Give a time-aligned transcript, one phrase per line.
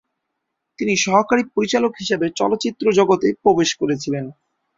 [0.79, 4.25] তিনি সহকারী পরিচালক হিসেবে চলচ্চিত্র জগতে প্রবেশ করেছিলেন।